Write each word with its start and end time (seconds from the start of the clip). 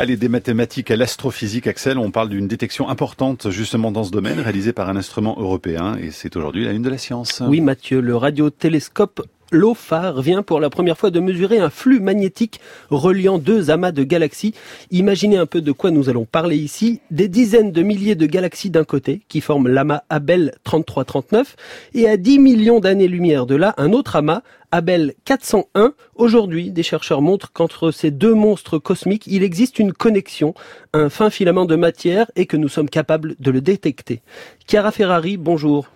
Allez, 0.00 0.16
des 0.16 0.28
mathématiques 0.28 0.92
à 0.92 0.96
l'astrophysique, 0.96 1.66
Axel, 1.66 1.98
on 1.98 2.12
parle 2.12 2.28
d'une 2.28 2.46
détection 2.46 2.88
importante 2.88 3.50
justement 3.50 3.90
dans 3.90 4.04
ce 4.04 4.12
domaine, 4.12 4.38
réalisée 4.38 4.72
par 4.72 4.88
un 4.88 4.94
instrument 4.94 5.34
européen, 5.40 5.96
et 6.00 6.12
c'est 6.12 6.36
aujourd'hui 6.36 6.64
la 6.64 6.70
une 6.70 6.82
de 6.82 6.88
la 6.88 6.98
science. 6.98 7.42
Oui, 7.44 7.60
Mathieu, 7.60 8.00
le 8.00 8.14
radiotélescope 8.14 9.26
l'OFAR 9.50 10.20
vient 10.20 10.42
pour 10.42 10.60
la 10.60 10.70
première 10.70 10.98
fois 10.98 11.10
de 11.10 11.20
mesurer 11.20 11.58
un 11.58 11.70
flux 11.70 12.00
magnétique 12.00 12.60
reliant 12.90 13.38
deux 13.38 13.70
amas 13.70 13.92
de 13.92 14.04
galaxies. 14.04 14.54
Imaginez 14.90 15.36
un 15.36 15.46
peu 15.46 15.60
de 15.60 15.72
quoi 15.72 15.90
nous 15.90 16.08
allons 16.08 16.24
parler 16.24 16.56
ici. 16.56 17.00
Des 17.10 17.28
dizaines 17.28 17.72
de 17.72 17.82
milliers 17.82 18.14
de 18.14 18.26
galaxies 18.26 18.70
d'un 18.70 18.84
côté, 18.84 19.22
qui 19.28 19.40
forment 19.40 19.68
l'amas 19.68 20.02
Abel 20.10 20.54
3339, 20.64 21.56
et 21.94 22.08
à 22.08 22.16
10 22.16 22.38
millions 22.38 22.80
d'années-lumière 22.80 23.46
de 23.46 23.54
là, 23.54 23.74
un 23.78 23.92
autre 23.92 24.16
amas, 24.16 24.42
Abel 24.70 25.14
401. 25.24 25.94
Aujourd'hui, 26.14 26.70
des 26.70 26.82
chercheurs 26.82 27.22
montrent 27.22 27.52
qu'entre 27.52 27.90
ces 27.90 28.10
deux 28.10 28.34
monstres 28.34 28.78
cosmiques, 28.78 29.26
il 29.26 29.42
existe 29.42 29.78
une 29.78 29.92
connexion, 29.92 30.54
un 30.92 31.08
fin 31.08 31.30
filament 31.30 31.64
de 31.64 31.76
matière, 31.76 32.30
et 32.36 32.46
que 32.46 32.56
nous 32.56 32.68
sommes 32.68 32.90
capables 32.90 33.34
de 33.38 33.50
le 33.50 33.60
détecter. 33.60 34.20
Chiara 34.66 34.92
Ferrari, 34.92 35.36
bonjour. 35.36 35.88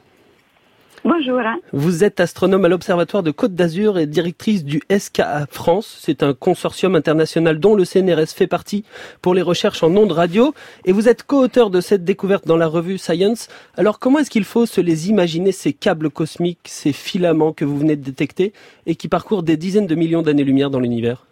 Bonjour. 1.05 1.41
Vous 1.73 2.05
êtes 2.05 2.21
astronome 2.21 2.65
à 2.65 2.69
l'Observatoire 2.69 3.25
de 3.25 3.33
Côte 3.33 3.57
d'Azur 3.57 3.99
et 3.99 4.07
directrice 4.07 4.65
du 4.65 4.81
SKA 4.89 5.47
France. 5.51 5.99
C'est 6.01 6.23
un 6.23 6.33
consortium 6.33 6.95
international 6.95 7.59
dont 7.59 7.75
le 7.75 7.85
CNRS 7.85 8.29
fait 8.29 8.47
partie 8.47 8.85
pour 9.21 9.35
les 9.35 9.43
recherches 9.43 9.83
en 9.83 9.97
ondes 9.97 10.13
radio. 10.13 10.55
Et 10.85 10.93
vous 10.93 11.09
êtes 11.09 11.25
co-auteur 11.25 11.71
de 11.71 11.81
cette 11.81 12.05
découverte 12.05 12.47
dans 12.47 12.57
la 12.57 12.69
revue 12.69 12.99
Science. 12.99 13.49
Alors 13.77 13.99
comment 13.99 14.21
est-ce 14.21 14.31
qu'il 14.31 14.45
faut 14.45 14.65
se 14.65 14.81
les 14.81 15.11
imaginer, 15.11 15.51
ces 15.51 15.73
câbles 15.73 16.09
cosmiques, 16.09 16.61
ces 16.67 16.93
filaments 16.93 17.53
que 17.53 17.65
vous 17.65 17.79
venez 17.79 17.97
de 17.97 18.05
détecter 18.05 18.53
et 18.87 18.95
qui 18.95 19.09
parcourent 19.09 19.43
des 19.43 19.57
dizaines 19.57 19.89
de 19.89 19.97
millions 19.97 20.23
d'années-lumière 20.23 20.71
dans 20.71 20.81
l'univers? 20.81 21.27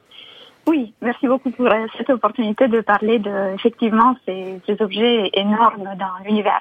Oui, 0.67 0.93
merci 1.01 1.29
beaucoup 1.29 1.51
pour 1.51 1.67
euh, 1.67 1.87
cette 1.97 2.11
opportunité 2.11 2.67
de 2.67 2.81
parler 2.81 3.21
de 3.21 3.55
effectivement 3.55 4.17
ces, 4.27 4.61
ces 4.67 4.83
objets 4.83 5.31
énormes 5.35 5.91
dans 5.97 6.25
l'univers. 6.25 6.61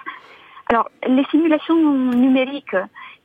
Alors, 0.71 0.87
les 1.07 1.23
simulations 1.31 1.75
numériques 2.13 2.75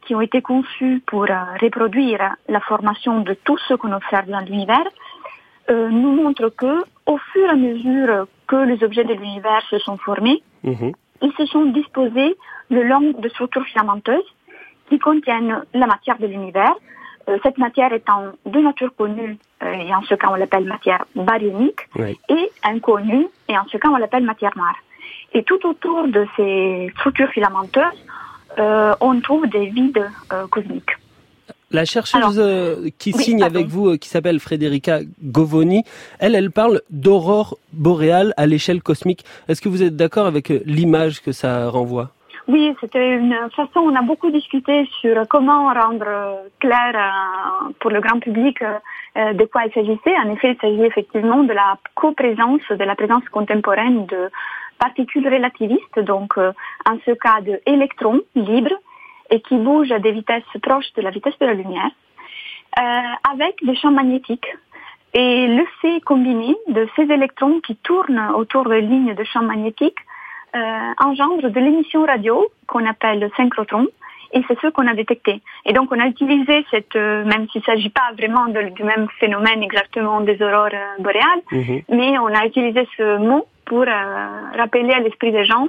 qui 0.07 0.15
ont 0.15 0.21
été 0.21 0.43
conçues 0.43 1.03
pour 1.07 1.25
euh, 1.25 1.35
reproduire 1.61 2.37
la 2.49 2.61
formation 2.61 3.21
de 3.21 3.35
tout 3.35 3.59
ce 3.69 3.75
qu'on 3.75 3.93
observe 3.93 4.29
dans 4.29 4.41
l'univers 4.41 4.87
euh, 5.71 5.89
nous 5.89 6.13
montrent 6.13 6.51
que, 6.51 6.85
au 7.07 7.19
fur 7.33 7.47
et 7.47 7.51
à 7.51 7.57
mesure 7.57 8.27
que 8.47 8.57
les 8.57 8.83
objets 8.85 9.05
de 9.05 9.15
l'univers 9.15 9.63
se 9.71 9.79
sont 9.79 9.97
formés, 9.97 10.43
mhm. 10.63 10.93
ils 11.23 11.33
se 11.33 11.47
sont 11.47 11.67
disposés 11.67 12.37
le 12.71 12.83
long 12.83 13.13
de 13.19 13.29
structures 13.31 13.65
filamenteuses 13.65 14.35
qui 14.89 14.99
contiennent 14.99 15.63
la 15.73 15.87
matière 15.87 16.19
de 16.19 16.27
l'univers. 16.27 16.75
Euh, 17.29 17.39
cette 17.43 17.57
matière 17.57 17.93
étant 17.93 18.33
de 18.45 18.61
nature 18.61 18.95
connue, 18.97 19.39
et 19.63 19.95
en 19.95 20.03
ce 20.03 20.15
cas 20.15 20.29
on 20.31 20.35
l'appelle 20.35 20.67
matière 20.67 21.05
baryonique, 21.15 21.81
et 22.29 22.51
inconnue, 22.63 23.27
et 23.49 23.57
en 23.57 23.65
ce 23.69 23.79
cas 23.79 23.89
on 23.89 23.97
l'appelle 23.97 24.25
matière 24.25 24.53
noire. 24.57 24.77
Et 25.33 25.43
tout 25.43 25.67
autour 25.67 26.07
de 26.09 26.27
ces 26.37 26.93
structures 26.97 27.31
filamenteuses, 27.31 28.05
euh, 28.59 28.95
on 29.01 29.21
trouve 29.21 29.47
des 29.49 29.67
vides 29.67 30.07
euh, 30.33 30.47
cosmiques. 30.49 30.91
La 31.71 31.85
chercheuse 31.85 32.39
euh, 32.39 32.89
qui 32.99 33.13
signe 33.13 33.43
avec 33.43 33.67
vous, 33.67 33.97
qui 33.99 34.09
s'appelle 34.09 34.39
Frédérica 34.39 35.01
Govoni, 35.23 35.83
elle, 36.21 36.37
elle 36.37 36.53
parle 36.53 36.83
d'aurore 36.91 37.59
boréale 37.73 38.33
à 38.37 38.47
l'échelle 38.47 38.81
cosmique. 38.81 39.25
Est-ce 39.49 39.61
que 39.61 39.69
vous 39.69 39.83
êtes 39.83 39.97
d'accord 39.97 40.27
avec 40.27 40.51
l'image 40.67 41.21
que 41.21 41.33
ça 41.33 41.69
renvoie? 41.69 42.11
Oui, 42.47 42.75
c'était 42.81 43.17
une 43.17 43.35
façon, 43.57 43.81
on 43.81 43.95
a 43.97 44.03
beaucoup 44.03 44.31
discuté 44.31 44.87
sur 45.01 45.27
comment 45.29 45.73
rendre 45.73 46.43
clair 46.61 46.93
pour 47.81 47.91
le 47.91 48.01
grand 48.01 48.21
public 48.21 48.59
de 49.17 49.45
quoi 49.47 49.63
il 49.65 49.73
s'agissait. 49.73 50.15
En 50.23 50.31
effet, 50.31 50.53
il 50.53 50.61
s'agit 50.61 50.85
effectivement 50.85 51.43
de 51.43 51.55
la 51.55 51.79
coprésence, 51.95 52.61
de 52.69 52.85
la 52.85 52.95
présence 52.95 53.27
contemporaine 53.31 54.05
de 54.07 54.31
particules 54.78 55.27
relativistes, 55.27 55.98
donc 56.00 56.36
euh, 56.39 56.52
en 56.89 56.96
ce 57.05 57.12
cas 57.12 57.40
d'électrons 57.40 58.20
libres 58.35 58.77
et 59.30 59.40
qui 59.40 59.57
bougent 59.57 59.92
à 59.92 59.98
des 59.98 60.12
vitesses 60.12 60.42
proches 60.62 60.92
de 60.96 61.02
la 61.02 61.11
vitesse 61.11 61.39
de 61.40 61.46
la 61.46 61.55
lumière, 61.55 61.90
euh, 62.79 62.83
avec 63.33 63.64
des 63.64 63.74
champs 63.77 63.90
magnétiques. 63.90 64.48
Et 65.14 65.46
le 65.46 65.64
fait 65.80 66.01
combiné 66.01 66.57
de 66.68 66.89
ces 66.96 67.02
électrons 67.02 67.61
qui 67.61 67.77
tournent 67.77 68.30
autour 68.34 68.64
de 68.64 68.74
lignes 68.74 69.14
de 69.14 69.24
champs 69.24 69.45
magnétiques 69.45 70.01
euh, 70.57 70.92
engendre 71.05 71.51
de 71.51 71.61
l'émission 71.61 72.05
radio 72.05 72.46
qu'on 72.67 72.86
appelle 72.86 73.29
synchrotron, 73.36 73.86
et 74.33 74.42
c'est 74.46 74.58
ce 74.61 74.68
qu'on 74.68 74.86
a 74.86 74.95
détecté. 74.95 75.40
Et 75.64 75.73
donc 75.73 75.90
on 75.92 75.98
a 75.98 76.07
utilisé 76.07 76.64
cette, 76.70 76.95
même 76.96 77.48
s'il 77.51 77.61
ne 77.61 77.64
s'agit 77.64 77.90
pas 77.90 78.13
vraiment 78.17 78.46
du 78.46 78.83
même 78.83 79.08
phénomène 79.18 79.63
exactement 79.63 80.20
des 80.20 80.40
aurores 80.42 80.80
boréales, 80.98 81.42
mhm. 81.51 81.83
mais 81.89 82.18
on 82.18 82.27
a 82.27 82.46
utilisé 82.46 82.86
ce 82.96 83.18
mot 83.18 83.46
pour 83.67 83.83
euh, 83.83 84.57
rappeler 84.57 84.92
à 84.92 85.01
l'esprit 85.01 85.33
des 85.33 85.45
gens 85.45 85.69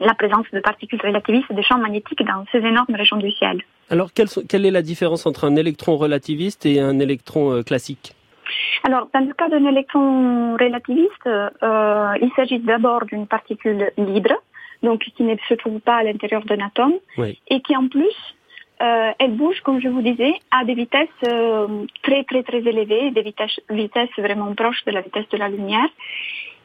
la 0.00 0.14
présence 0.14 0.46
de 0.52 0.60
particules 0.60 1.00
relativistes 1.00 1.50
et 1.50 1.54
de 1.54 1.62
champs 1.62 1.78
magnétiques 1.78 2.24
dans 2.24 2.44
ces 2.50 2.58
énormes 2.58 2.94
régions 2.94 3.16
du 3.16 3.30
ciel. 3.32 3.62
Alors, 3.90 4.10
quelle, 4.12 4.66
est 4.66 4.70
la 4.70 4.82
différence 4.82 5.26
entre 5.26 5.44
un 5.44 5.56
électron 5.56 5.96
relativiste 5.96 6.66
et 6.66 6.80
un 6.80 6.98
électron 6.98 7.52
euh, 7.52 7.62
classique? 7.62 8.14
Alors, 8.82 9.08
dans 9.14 9.26
le 9.26 9.32
cas 9.32 9.48
d'un 9.48 9.64
électron 9.66 10.56
relativiste, 10.56 11.26
euh, 11.26 12.12
il 12.20 12.30
s'agit 12.36 12.58
d'abord 12.58 13.04
d'une 13.06 13.26
particule 13.26 13.90
libre, 13.96 14.34
donc 14.82 15.00
qui 15.00 15.22
ne 15.22 15.36
se 15.48 15.54
trouve 15.54 15.80
pas 15.80 15.96
à 15.96 16.02
l'intérieur 16.02 16.44
d'un 16.44 16.64
atome, 16.66 16.94
et 17.48 17.60
qui 17.62 17.74
en 17.74 17.88
plus, 17.88 18.14
elle 18.78 19.30
bouge, 19.30 19.58
comme 19.62 19.80
je 19.80 19.88
vous 19.88 20.02
disais, 20.02 20.34
à 20.50 20.62
des 20.66 20.74
vitesses 20.74 21.08
très 22.02 22.24
très 22.24 22.42
très 22.42 22.58
élevées, 22.58 23.10
des 23.12 23.22
vitesses, 23.22 23.60
vitesses 23.70 24.10
vraiment 24.18 24.52
proches 24.54 24.84
de 24.84 24.92
la 24.92 25.00
vitesse 25.00 25.28
de 25.30 25.38
la 25.38 25.48
lumière. 25.48 25.88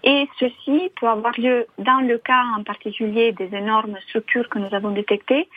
Et 0.03 0.27
ceci 0.39 0.91
peut 0.99 1.07
avoir 1.07 1.33
lieu 1.39 1.65
dans 1.77 1.99
le 1.99 2.17
cas 2.17 2.43
en 2.57 2.63
particulier 2.63 3.31
des 3.33 3.53
énormes 3.53 3.97
structures 4.07 4.47
que 4.49 4.59
nous 4.59 4.73
avons 4.73 4.91
détectées 4.91 5.47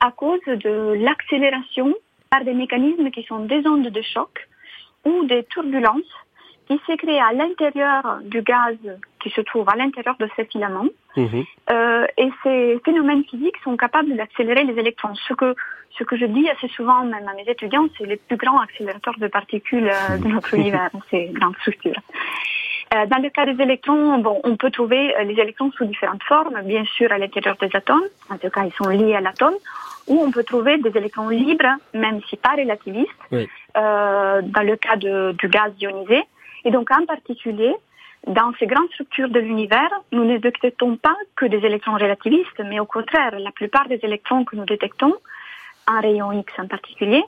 à 0.00 0.10
cause 0.10 0.40
de 0.46 0.94
l'accélération 1.02 1.94
par 2.30 2.44
des 2.44 2.52
mécanismes 2.52 3.10
qui 3.10 3.22
sont 3.24 3.40
des 3.46 3.66
ondes 3.66 3.88
de 3.88 4.02
choc 4.02 4.48
ou 5.04 5.24
des 5.24 5.44
turbulences 5.44 6.02
qui 6.68 6.80
se 6.86 6.96
créent 6.96 7.20
à 7.20 7.32
l'intérieur 7.32 8.18
du 8.24 8.42
gaz 8.42 8.76
qui 9.22 9.30
se 9.30 9.40
trouve 9.40 9.68
à 9.68 9.76
l'intérieur 9.76 10.16
de 10.18 10.28
ces 10.36 10.44
filaments. 10.46 10.88
Mhm. 11.16 11.44
Euh, 11.70 12.06
et 12.18 12.28
ces 12.42 12.80
phénomènes 12.84 13.24
physiques 13.24 13.56
sont 13.62 13.76
capables 13.76 14.14
d'accélérer 14.16 14.64
les 14.64 14.78
électrons. 14.78 15.14
Ce 15.28 15.34
que, 15.34 15.54
ce 15.96 16.04
que 16.04 16.16
je 16.16 16.26
dis 16.26 16.48
assez 16.50 16.68
souvent, 16.68 17.04
même 17.04 17.26
à 17.26 17.34
mes 17.34 17.48
étudiants, 17.48 17.86
c'est 17.96 18.06
les 18.06 18.16
plus 18.16 18.36
grands 18.36 18.60
accélérateurs 18.60 19.18
de 19.18 19.28
particules 19.28 19.88
euh, 19.88 20.18
de 20.18 20.28
notre 20.28 20.54
univers, 20.60 20.90
ces 21.10 21.26
grandes 21.26 21.56
structures. 21.58 22.00
Euh, 22.94 23.06
dans 23.06 23.18
le 23.18 23.30
cas 23.30 23.46
des 23.46 23.60
électrons, 23.60 24.18
bon, 24.18 24.40
on 24.44 24.56
peut 24.56 24.70
trouver 24.70 25.14
euh, 25.16 25.24
les 25.24 25.34
électrons 25.34 25.72
sous 25.72 25.84
différentes 25.84 26.22
formes, 26.22 26.60
bien 26.62 26.84
sûr 26.84 27.10
à 27.10 27.18
l'intérieur 27.18 27.56
des 27.60 27.68
atomes, 27.74 28.04
en 28.30 28.38
tout 28.38 28.48
cas 28.48 28.64
ils 28.64 28.72
sont 28.74 28.88
liés 28.88 29.14
à 29.14 29.20
l'atome, 29.20 29.54
ou 30.06 30.20
on 30.22 30.30
peut 30.30 30.44
trouver 30.44 30.78
des 30.78 30.96
électrons 30.96 31.28
libres, 31.28 31.76
même 31.94 32.20
si 32.28 32.36
pas 32.36 32.54
relativistes, 32.56 33.10
euh, 33.32 34.40
dans 34.42 34.62
le 34.62 34.76
cas 34.76 34.96
de, 34.96 35.32
du 35.32 35.48
gaz 35.48 35.72
ionisé. 35.80 36.22
Et 36.64 36.70
donc 36.70 36.88
en 36.92 37.04
particulier, 37.06 37.74
dans 38.28 38.52
ces 38.58 38.66
grandes 38.66 38.88
structures 38.92 39.30
de 39.30 39.40
l'univers, 39.40 39.90
nous 40.12 40.24
ne 40.24 40.38
détectons 40.38 40.96
pas 40.96 41.16
que 41.34 41.46
des 41.46 41.58
électrons 41.58 41.94
relativistes, 41.94 42.62
mais 42.64 42.78
au 42.78 42.86
contraire, 42.86 43.36
la 43.38 43.50
plupart 43.50 43.88
des 43.88 43.98
électrons 44.04 44.44
que 44.44 44.54
nous 44.54 44.64
détectons, 44.64 45.14
en 45.88 46.00
rayon 46.00 46.30
X 46.32 46.52
en 46.58 46.68
particulier, 46.68 47.24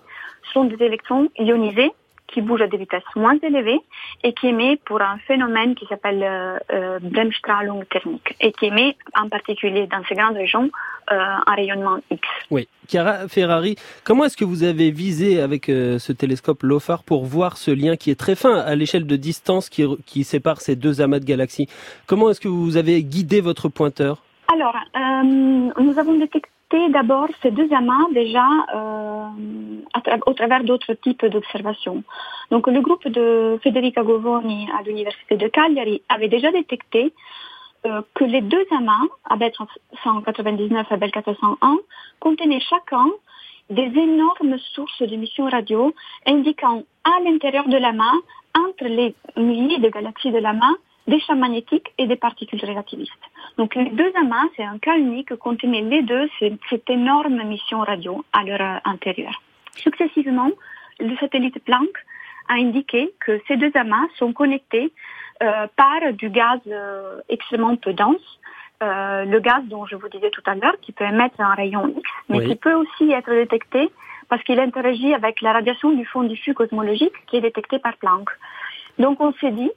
sont 0.53 0.65
des 0.65 0.85
électrons 0.85 1.29
ionisés 1.37 1.93
qui 2.29 2.43
bouge 2.43 2.63
à 2.63 2.67
des 2.67 2.77
vitesses 2.77 3.03
moins 3.17 3.39
élevées 3.43 3.81
et 4.23 4.33
qui 4.33 4.49
émet 4.49 4.79
pour 4.85 5.01
un 5.01 5.19
phénomène 5.27 5.75
qui 5.75 5.87
s'appelle 5.87 6.23
euh, 6.23 6.59
euh, 6.73 6.99
Bremsstrahlung 7.03 7.85
thermique 7.87 8.37
et 8.41 8.53
qui 8.53 8.67
émet 8.67 8.97
en 9.17 9.29
particulier 9.29 9.87
dans 9.87 10.03
ces 10.09 10.15
grandes 10.15 10.37
régions 10.37 10.71
euh, 11.11 11.17
un 11.47 11.55
rayonnement 11.55 11.99
X. 12.11 12.21
Oui. 12.51 12.69
Chiara 12.87 13.29
Ferrari, 13.29 13.77
comment 14.05 14.25
est-ce 14.25 14.37
que 14.37 14.45
vous 14.45 14.63
avez 14.63 14.91
visé 14.91 15.41
avec 15.41 15.69
euh, 15.69 15.99
ce 15.99 16.13
télescope 16.13 16.63
LOFAR 16.63 17.03
pour 17.03 17.25
voir 17.25 17.57
ce 17.57 17.71
lien 17.71 17.97
qui 17.97 18.11
est 18.11 18.19
très 18.19 18.35
fin 18.35 18.59
à 18.59 18.75
l'échelle 18.75 19.07
de 19.07 19.17
distance 19.17 19.69
qui, 19.69 19.85
qui 20.07 20.25
sépare 20.25 20.61
ces 20.61 20.77
deux 20.77 21.01
amas 21.01 21.19
de 21.19 21.25
galaxies? 21.25 21.67
Comment 22.07 22.31
est-ce 22.31 22.41
que 22.41 22.49
vous 22.49 22.77
avez 22.77 23.03
guidé 23.03 23.41
votre 23.41 23.69
pointeur? 23.69 24.23
Alors, 24.53 24.77
nous 25.79 25.99
avons 25.99 26.15
détecté 26.19 26.89
d'abord 26.91 27.29
ces 27.43 27.51
deux 27.51 27.69
amas 27.73 28.07
déjà 28.13 28.47
euh, 30.09 30.19
au 30.27 30.33
travers 30.33 30.65
d'autres 30.65 30.95
types 30.95 31.25
d'observations. 31.27 32.03
Donc 32.51 32.67
le 32.67 32.81
groupe 32.81 33.07
de 33.09 33.59
Federica 33.63 34.03
Govoni 34.03 34.69
à 34.79 34.83
l'université 34.83 35.37
de 35.37 35.49
Cagliari 35.49 36.03
avait 36.09 36.29
déjà 36.29 36.51
détecté 36.51 37.13
euh, 37.87 38.03
que 38.15 38.25
les 38.25 38.41
deux 38.41 38.67
amas, 38.77 39.07
ABEL 39.31 39.53
199 40.03 40.87
et 40.91 40.95
ABEL 40.95 41.11
401, 41.11 41.77
contenaient 42.21 42.61
chacun 42.61 43.07
des 43.71 43.91
énormes 43.97 44.59
sources 44.75 45.03
d'émissions 45.03 45.49
radio 45.49 45.95
indiquant 46.27 46.83
à 47.05 47.21
l'intérieur 47.23 47.69
de 47.69 47.77
l'amas, 47.77 48.19
entre 48.55 48.85
les 48.85 49.15
milliers 49.37 49.79
de 49.79 49.89
galaxies 49.91 50.33
de 50.33 50.39
l'amas, 50.39 50.75
des 51.07 51.21
champs 51.21 51.37
magnétiques 51.37 51.93
et 51.99 52.07
des 52.07 52.17
particules 52.17 52.65
relativistes. 52.65 53.13
Donc 53.57 53.75
les 53.75 53.91
deux 53.91 54.13
amas, 54.21 54.45
c'est 54.57 54.65
un 54.65 54.79
cas 54.79 54.97
unique, 54.97 55.35
contenaient 55.37 55.83
les 55.83 56.03
deux 56.03 56.29
cette 56.41 56.91
énorme 56.91 57.43
mission 57.45 57.81
radio 57.81 58.25
à 58.33 58.45
leur 58.45 58.81
intérieur. 58.85 59.41
Successivement, 59.79 60.51
le 61.01 61.17
satellite 61.17 61.63
Planck 61.65 61.89
a 62.49 62.55
indiqué 62.55 63.13
que 63.21 63.41
ces 63.47 63.57
deux 63.57 63.71
amas 63.75 64.07
sont 64.17 64.33
connectés 64.33 64.93
par 65.39 66.13
du 66.15 66.31
gaz 66.31 66.59
extrêmement 67.29 67.77
peu 67.77 67.93
dense. 67.93 68.41
le 68.81 69.39
gaz 69.39 69.63
dont 69.67 69.87
je 69.87 69.97
vous 69.97 70.09
disais 70.09 70.31
tout 70.31 70.43
à 70.47 70.55
l'heure, 70.55 70.75
qui 70.81 70.93
peut 70.93 71.05
émettre 71.05 71.41
un 71.41 71.55
rayon 71.55 71.89
X, 71.89 72.11
mais 72.29 72.45
qui 72.47 72.57
peut 72.57 72.75
aussi 72.75 73.13
être 73.13 73.31
détecté 73.31 73.91
parce 74.29 74.43
qu'il 74.43 74.61
interagit 74.61 75.15
avec 75.15 75.41
la 75.41 75.53
radiation 75.53 75.91
du 75.91 76.05
fond 76.05 76.23
diffus 76.23 76.55
cosmologique 76.55 77.15
qui 77.27 77.37
est 77.37 77.41
détectée 77.41 77.79
par 77.79 77.97
Planck. 77.97 78.29
Donc 78.99 79.21
on 79.21 79.33
s'est 79.35 79.53
dit, 79.53 79.71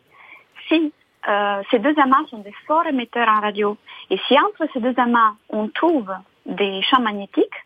si 0.68 0.92
euh, 1.28 1.62
ces 1.70 1.80
deux 1.80 1.98
amas 1.98 2.26
sont 2.30 2.40
des 2.40 2.54
forts 2.68 2.86
émetteurs 2.88 3.30
en 3.30 3.40
radio, 3.40 3.78
et 4.10 4.18
si 4.28 4.38
entre 4.38 4.68
ces 4.74 4.80
deux 4.80 4.94
amas 4.98 5.34
on 5.50 5.68
trouve 5.70 6.12
des 6.46 6.82
champs 6.82 7.02
magnétiques, 7.02 7.60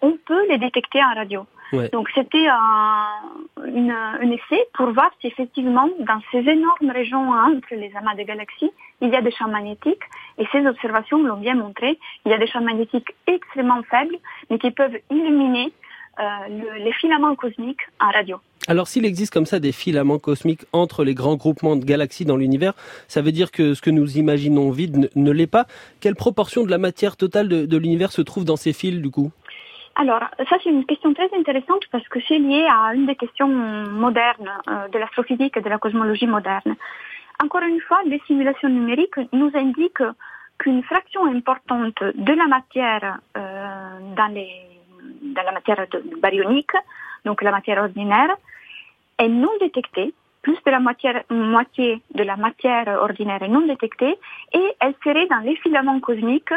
on 0.00 0.16
peut 0.26 0.46
les 0.48 0.58
détecter 0.58 1.02
en 1.02 1.14
radio. 1.14 1.46
Donc 1.92 2.08
c'était 2.14 2.46
un, 2.48 4.30
essai 4.30 4.64
pour 4.74 4.92
voir 4.92 5.10
si 5.20 5.26
effectivement 5.26 5.88
dans 6.00 6.20
ces 6.30 6.38
énormes 6.38 6.90
régions 6.90 7.30
entre 7.30 7.74
les 7.74 7.90
amas 7.96 8.14
des 8.14 8.24
galaxies, 8.24 8.70
il 9.00 9.08
y 9.08 9.16
a 9.16 9.22
des 9.22 9.32
champs 9.32 9.48
magnétiques. 9.48 10.02
Et 10.38 10.46
ces 10.52 10.66
observations 10.66 11.22
l'ont 11.22 11.38
bien 11.38 11.54
montré. 11.54 11.98
Il 12.24 12.30
y 12.30 12.34
a 12.34 12.38
des 12.38 12.46
champs 12.46 12.62
magnétiques 12.62 13.14
extrêmement 13.26 13.82
faibles, 13.84 14.16
mais 14.50 14.58
qui 14.58 14.70
peuvent 14.70 14.96
illuminer 15.10 15.72
euh, 16.20 16.78
les 16.78 16.92
filaments 16.92 17.34
cosmiques 17.34 17.80
en 18.00 18.10
radio. 18.10 18.38
Alors 18.68 18.86
s'il 18.86 19.04
existe 19.06 19.32
comme 19.32 19.46
ça 19.46 19.58
des 19.58 19.72
filaments 19.72 20.18
cosmiques 20.18 20.66
entre 20.72 21.04
les 21.04 21.14
grands 21.14 21.34
groupements 21.34 21.74
de 21.74 21.84
galaxies 21.84 22.24
dans 22.24 22.36
l'univers, 22.36 22.74
ça 23.08 23.20
veut 23.22 23.32
dire 23.32 23.50
que 23.50 23.74
ce 23.74 23.80
que 23.80 23.90
nous 23.90 24.18
imaginons 24.18 24.70
vide 24.70 25.10
ne, 25.16 25.30
l'est 25.32 25.48
pas. 25.48 25.66
Quelle 26.00 26.14
proportion 26.14 26.62
de 26.64 26.70
la 26.70 26.78
matière 26.78 27.16
totale 27.16 27.48
de, 27.48 27.76
l'univers 27.76 28.12
se 28.12 28.22
trouve 28.22 28.44
dans 28.44 28.56
ces 28.56 28.72
fils 28.72 29.00
du 29.00 29.10
coup? 29.10 29.32
Alors, 29.94 30.22
ça 30.48 30.56
c'est 30.62 30.70
une 30.70 30.86
question 30.86 31.12
très 31.12 31.28
intéressante 31.38 31.84
parce 31.90 32.06
que 32.08 32.18
c'est 32.26 32.38
lié 32.38 32.66
à 32.70 32.94
une 32.94 33.06
des 33.06 33.16
questions 33.16 33.48
modernes 33.48 34.50
euh, 34.68 34.88
de 34.88 34.98
l'astrophysique 34.98 35.56
et 35.56 35.60
de 35.60 35.68
la 35.68 35.78
cosmologie 35.78 36.26
moderne. 36.26 36.76
Encore 37.42 37.62
une 37.62 37.80
fois, 37.80 38.00
les 38.06 38.20
simulations 38.26 38.68
numériques 38.68 39.20
nous 39.32 39.50
indiquent 39.54 40.10
qu'une 40.58 40.82
fraction 40.84 41.26
importante 41.26 42.02
de 42.02 42.32
la 42.32 42.46
matière 42.46 43.18
euh, 43.36 44.14
dans 44.16 44.32
les 44.32 44.50
dans 45.22 45.42
la 45.42 45.52
matière 45.52 45.86
baryonique, 46.20 46.76
donc 47.24 47.42
la 47.42 47.50
matière 47.50 47.82
ordinaire, 47.82 48.30
est 49.18 49.28
non 49.28 49.50
détectée, 49.60 50.14
plus 50.42 50.58
de 50.64 50.70
la 50.70 50.80
moitié 50.80 52.02
de 52.14 52.22
la 52.22 52.36
matière 52.36 52.88
ordinaire 53.00 53.42
est 53.42 53.48
non 53.48 53.66
détectée, 53.66 54.16
et 54.52 54.74
elle 54.80 54.94
serait 55.04 55.26
dans 55.26 55.38
les 55.38 55.56
filaments 55.56 56.00
cosmiques 56.00 56.54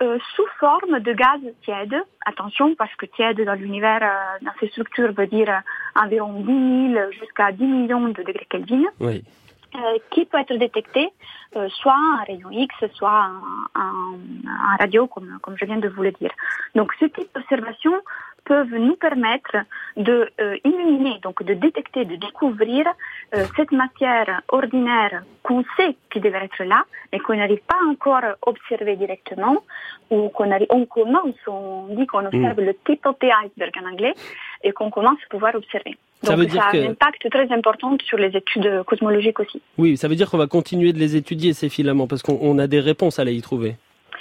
euh, 0.00 0.16
sous 0.36 0.46
forme 0.60 1.00
de 1.00 1.12
gaz 1.12 1.40
tiède. 1.62 1.96
Attention, 2.24 2.76
parce 2.76 2.94
que 2.94 3.06
tiède 3.06 3.44
dans 3.44 3.54
l'univers, 3.54 4.00
euh, 4.02 4.44
dans 4.44 4.52
ces 4.60 4.68
structures, 4.68 5.12
veut 5.12 5.26
dire 5.26 5.50
euh, 5.50 6.00
environ 6.00 6.40
10 6.40 6.92
000 6.94 7.10
jusqu'à 7.18 7.50
10 7.50 7.64
millions 7.64 8.06
de 8.08 8.22
degrés 8.22 8.46
Kelvin. 8.48 8.84
Oui. 9.00 9.24
qui 10.10 10.24
peut 10.24 10.38
être 10.38 10.56
détecté 10.56 11.10
soit 11.80 12.00
en 12.14 12.24
rayon 12.24 12.50
X, 12.50 12.74
soit 12.94 13.30
en, 13.74 14.16
radio, 14.78 15.06
comme, 15.08 15.38
comme 15.42 15.56
je 15.58 15.64
viens 15.66 15.76
de 15.78 15.88
vous 15.88 16.02
le 16.02 16.12
dire. 16.12 16.30
Donc 16.74 16.92
ce 17.00 17.06
type 17.06 17.28
d'observation 17.34 17.92
peuvent 18.48 18.74
nous 18.74 18.96
permettre 18.96 19.56
de 19.96 20.30
euh, 20.40 20.56
illuminer, 20.64 21.20
donc 21.22 21.42
de 21.42 21.52
détecter, 21.52 22.06
de 22.06 22.16
découvrir 22.16 22.86
euh, 23.34 23.44
cette 23.56 23.72
matière 23.72 24.40
ordinaire 24.48 25.22
qu'on 25.42 25.62
sait 25.76 25.94
qui 26.10 26.18
devrait 26.18 26.46
être 26.46 26.64
là, 26.64 26.82
mais 27.12 27.18
qu'on 27.18 27.36
n'arrive 27.36 27.60
pas 27.66 27.76
encore 27.90 28.24
à 28.24 28.36
observer 28.46 28.96
directement, 28.96 29.58
ou 30.10 30.30
qu'on 30.30 30.50
on 30.70 30.86
commence, 30.86 31.36
on 31.46 31.88
dit 31.90 32.06
qu'on 32.06 32.24
observe 32.24 32.58
mm. 32.58 32.64
le 32.64 32.74
tip 32.86 33.04
of 33.04 33.16
the 33.18 33.28
iceberg 33.44 33.72
en 33.82 33.90
anglais, 33.92 34.14
et 34.64 34.72
qu'on 34.72 34.90
commence 34.90 35.18
à 35.26 35.28
pouvoir 35.28 35.54
observer. 35.54 35.96
Donc 36.22 36.30
ça, 36.32 36.36
veut 36.36 36.46
dire 36.46 36.62
a 36.62 36.74
un 36.74 36.90
impact 36.90 37.30
très 37.30 37.52
important 37.52 37.96
sur 38.04 38.18
les 38.18 38.34
études 38.34 38.82
cosmologiques 38.84 39.38
aussi. 39.38 39.60
Oui, 39.76 39.96
ça 39.96 40.08
veut 40.08 40.16
dire 40.16 40.28
qu'on 40.30 40.38
va 40.38 40.48
continuer 40.48 40.92
de 40.92 40.98
les 40.98 41.14
étudier, 41.16 41.52
ces 41.52 41.68
filaments, 41.68 42.08
parce 42.08 42.22
qu'on 42.22 42.58
a 42.58 42.66
des 42.66 42.80
réponses 42.80 43.18
à 43.18 43.24
les 43.24 43.34
y 43.34 43.42
trouver. 43.42 43.76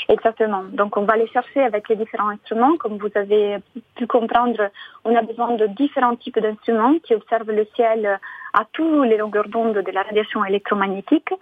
Exactement. 0.09 0.63
Donc 0.71 0.97
on 0.97 1.03
va 1.03 1.17
les 1.17 1.27
chercher 1.27 1.61
avec 1.61 1.89
les 1.89 1.95
différents 1.95 2.29
instruments. 2.29 2.77
Comme 2.77 2.97
vous 2.97 3.09
avez 3.15 3.57
pu 3.95 4.07
comprendre, 4.07 4.69
on 5.03 5.15
a 5.15 5.21
besoin 5.21 5.55
de 5.55 5.67
différents 5.67 6.15
types 6.15 6.39
d'instruments 6.39 6.95
qui 7.03 7.13
observent 7.13 7.51
le 7.51 7.65
ciel 7.75 8.19
à 8.53 8.63
tous 8.71 9.03
les 9.03 9.17
longueurs 9.17 9.49
d'onde 9.49 9.77
de 9.77 9.91
la 9.91 10.03
radiation 10.03 10.45
électromagnétique. 10.45 11.33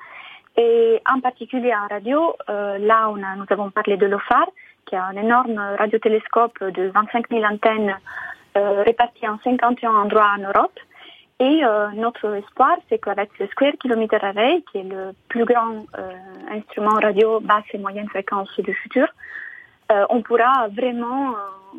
Et 0.58 1.02
en 1.14 1.20
particulier 1.20 1.74
en 1.74 1.88
radio, 1.88 2.36
euh, 2.50 2.78
là 2.78 3.12
nous 3.38 3.46
avons 3.50 3.70
parlé 3.72 3.98
de 3.98 4.06
l'OFAR, 4.06 4.48
qui 4.86 4.96
est 4.96 5.00
un 5.00 5.16
énorme 5.16 5.60
radiotélescope 5.78 6.64
de 6.64 6.88
25 6.88 7.30
000 7.30 7.44
antennes 7.44 7.96
euh, 8.58 8.84
réparties 8.84 9.28
en 9.28 9.38
51 9.44 9.92
endroits 9.92 10.32
en 10.38 10.42
Europe. 10.42 10.80
Et 11.40 11.66
euh, 11.66 11.90
notre 11.96 12.34
espoir, 12.36 12.78
c'est 12.88 12.98
qu'avec 12.98 13.30
le 13.40 13.48
Square 13.48 13.74
Kilometer 13.82 14.18
Array, 14.22 14.64
qui 14.72 14.78
est 14.78 14.84
le 14.84 15.12
plus 15.28 15.44
grand 15.44 15.86
euh, 15.98 16.14
instrument 16.50 16.96
radio 17.02 17.42
basse 17.42 17.66
et 17.74 17.78
moyenne 17.78 18.08
fréquence 18.08 18.50
du 18.58 18.74
futur, 18.74 19.08
euh, 19.92 20.06
on 20.10 20.22
pourra 20.22 20.70
vraiment 20.70 21.36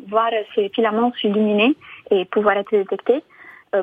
voir 0.09 0.29
ces 0.53 0.69
filaments 0.69 1.11
s'illuminer 1.19 1.75
et 2.11 2.25
pouvoir 2.25 2.57
être 2.57 2.69
détectés. 2.71 3.23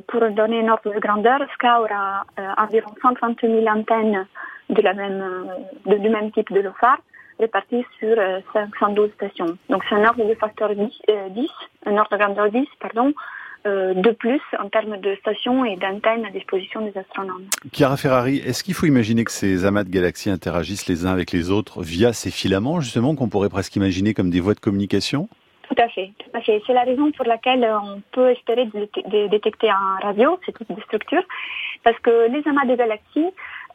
pour 0.06 0.20
donner 0.30 0.60
une 0.60 0.70
ordre 0.70 0.94
de 0.94 1.00
grandeur, 1.00 1.40
SCA 1.54 1.80
aura 1.82 2.24
environ 2.56 2.94
130 3.02 3.40
000 3.42 3.66
antennes 3.66 4.26
de 4.70 4.80
la 4.80 4.94
même, 4.94 5.50
de, 5.86 5.96
du 5.96 6.08
même 6.08 6.30
type 6.30 6.52
de 6.52 6.60
LOFAR 6.60 6.98
réparties 7.40 7.84
sur 7.98 8.16
512 8.52 9.10
stations. 9.14 9.58
Donc 9.68 9.82
c'est 9.88 9.96
un 9.96 10.04
ordre 10.04 10.24
de 10.24 10.34
facteur 10.36 10.70
10, 10.70 11.02
10 11.30 11.50
un 11.86 11.96
ordre 11.98 12.12
de 12.12 12.22
grandeur 12.22 12.48
10, 12.50 12.66
pardon, 12.80 13.08
euh, 13.08 13.12
de 13.64 14.10
plus 14.10 14.40
en 14.58 14.68
termes 14.68 14.98
de 14.98 15.14
stations 15.16 15.64
et 15.64 15.76
d'antennes 15.76 16.24
à 16.26 16.30
disposition 16.30 16.82
des 16.82 16.96
astronomes. 16.98 17.44
Chiara 17.72 17.96
Ferrari, 17.96 18.38
est-ce 18.38 18.62
qu'il 18.62 18.74
faut 18.74 18.86
imaginer 18.86 19.24
que 19.24 19.30
ces 19.30 19.64
amas 19.64 19.84
de 19.84 19.90
galaxies 19.90 20.30
interagissent 20.30 20.86
les 20.86 21.06
uns 21.06 21.12
avec 21.12 21.32
les 21.32 21.50
autres 21.50 21.82
via 21.82 22.12
ces 22.12 22.30
filaments, 22.30 22.80
justement, 22.80 23.14
qu'on 23.14 23.28
pourrait 23.28 23.48
presque 23.48 23.74
imaginer 23.76 24.12
comme 24.12 24.30
des 24.30 24.40
voies 24.40 24.54
de 24.54 24.60
communication? 24.60 25.28
Tout 25.68 25.82
à 25.82 25.88
fait, 25.88 26.12
tout 26.18 26.30
à 26.36 26.40
fait. 26.40 26.62
C'est 26.66 26.74
la 26.74 26.82
raison 26.82 27.10
pour 27.12 27.24
laquelle 27.24 27.66
on 27.82 28.02
peut 28.12 28.30
espérer 28.30 28.66
de, 28.66 29.28
détecter 29.28 29.70
en 29.70 30.06
radio 30.06 30.38
ce 30.44 30.50
type 30.50 30.70
de 30.74 30.80
structure, 30.82 31.22
parce 31.82 31.98
que 32.00 32.30
les 32.30 32.46
amas 32.46 32.66
de 32.66 32.76
galaxies 32.76 33.30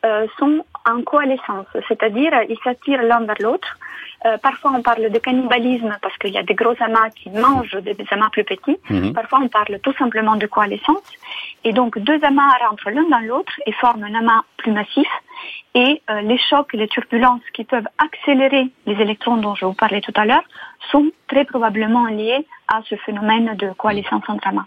euh, 0.06 0.28
sont 0.38 0.64
en 0.90 1.02
coalescence, 1.02 1.68
c'est-à-dire 1.88 2.32
ils 2.48 2.60
s'attirent 2.64 3.04
l'un 3.04 3.22
vers 3.22 3.36
l'autre. 3.40 3.78
Euh, 4.26 4.38
parfois 4.38 4.72
on 4.76 4.82
parle 4.82 5.10
de 5.10 5.20
cannibalisme 5.20 5.96
parce 6.02 6.18
qu'il 6.18 6.32
y 6.32 6.38
a 6.38 6.44
des 6.44 6.54
gros 6.54 6.76
amas 6.82 7.10
qui 7.12 7.30
mangent 7.30 7.78
des, 7.82 7.96
amas 8.12 8.30
plus 8.30 8.44
petits. 8.44 8.78
Mhm. 8.90 9.14
Parfois 9.14 9.40
on 9.42 9.48
parle 9.48 9.80
tout 9.80 9.94
simplement 9.94 10.36
de 10.36 10.46
coalescence. 10.46 11.04
Et 11.64 11.74
donc 11.74 11.98
deux 12.00 12.20
amas 12.24 12.52
rentrent 12.68 12.90
l'un 12.90 13.08
dans 13.10 13.20
l'autre 13.20 13.54
et 13.66 13.72
forment 13.74 14.04
un 14.04 14.16
amas 14.16 14.44
plus 14.58 14.72
massif. 14.72 15.08
Et 15.74 16.02
euh, 16.10 16.22
les 16.22 16.38
chocs 16.38 16.74
les 16.74 16.88
turbulences 16.88 17.48
qui 17.54 17.64
peuvent 17.64 17.88
accélérer 17.98 18.68
les 18.86 19.02
électrons 19.02 19.38
dont 19.38 19.56
je 19.56 19.66
vous 19.66 19.74
parlais 19.74 20.02
tout 20.02 20.14
à 20.16 20.26
l'heure 20.26 20.44
sont 20.92 21.10
très 21.28 21.46
probablement 21.46 22.08
liés 22.08 22.46
à 22.68 22.82
ce 22.90 22.96
phénomène 22.96 23.56
de 23.56 23.72
coalescence 23.74 24.24
entre 24.28 24.48
amas. 24.48 24.66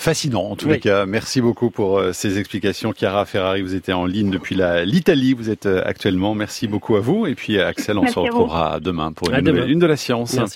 Fascinant, 0.00 0.52
en 0.52 0.54
tous 0.54 0.68
les 0.68 0.78
cas. 0.78 1.06
Merci 1.06 1.40
beaucoup 1.40 1.70
pour 1.70 1.98
euh, 1.98 2.12
ces 2.12 2.38
explications. 2.38 2.92
Chiara 2.92 3.24
Ferrari, 3.24 3.62
vous 3.62 3.74
étiez 3.74 3.92
en 3.92 4.06
ligne 4.06 4.30
depuis 4.30 4.56
l'Italie, 4.84 5.32
vous 5.32 5.50
êtes 5.50 5.66
euh, 5.66 5.82
actuellement. 5.84 6.36
Merci 6.36 6.68
beaucoup 6.68 6.94
à 6.94 7.00
vous. 7.00 7.26
Et 7.26 7.34
puis 7.34 7.58
Axel, 7.58 7.98
on 7.98 8.06
se 8.06 8.16
retrouvera 8.16 8.78
demain 8.78 9.10
pour 9.10 9.28
une 9.28 9.40
nouvelle 9.40 9.64
Lune 9.64 9.80
de 9.80 9.86
la 9.86 9.96
science. 9.96 10.34
Merci. 10.34 10.54